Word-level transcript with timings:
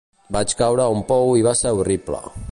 Vaig 0.35 0.55
caure 0.61 0.83
a 0.87 0.95
un 0.95 1.03
pou 1.11 1.37
i 1.41 1.45
va 1.49 1.53
ser 1.63 1.75
horrible. 1.81 2.23